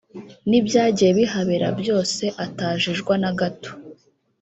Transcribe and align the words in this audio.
n’ibyagiye 0.49 1.11
bihabera 1.19 1.67
byose 1.79 2.23
atajijwa 2.45 3.13
na 3.21 3.31
gato 3.39 3.71